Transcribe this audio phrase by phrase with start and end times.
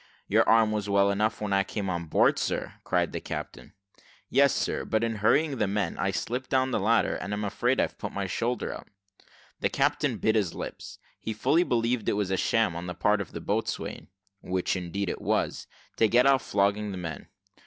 [0.27, 3.73] "Your arm was well enough when I came on board, sir," cried the captain.
[4.31, 7.43] "Yes, sir; but in hurrying the men up, I slipped down the ladder, and I'm
[7.43, 8.87] afraid I've put my shoulder out."
[9.59, 13.21] The captain bit his lips; he fully believed it was a sham on the part
[13.21, 14.07] of the boatswain
[14.41, 15.67] (which indeed it was),
[15.97, 17.27] to get off flogging the men.